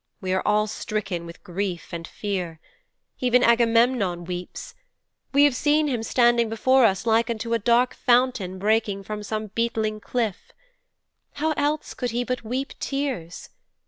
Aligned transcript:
"''"We 0.20 0.32
are 0.32 0.46
all 0.46 0.68
stricken 0.68 1.26
with 1.26 1.42
grief 1.42 1.92
and 1.92 2.06
fear. 2.06 2.60
Even 3.18 3.42
Agamemnon 3.42 4.24
weeps. 4.26 4.76
We 5.32 5.42
have 5.42 5.56
seen 5.56 5.88
him 5.88 6.04
standing 6.04 6.48
before 6.48 6.84
us 6.84 7.04
like 7.04 7.28
unto 7.28 7.52
a 7.52 7.58
dark 7.58 7.94
fountain 7.96 8.60
breaking 8.60 9.02
from 9.02 9.24
some 9.24 9.48
beetling 9.48 9.98
cliff. 9.98 10.52
How 11.32 11.50
else 11.56 11.94
could 11.94 12.12
he 12.12 12.22
but 12.22 12.44
weep 12.44 12.74
tears? 12.78 13.50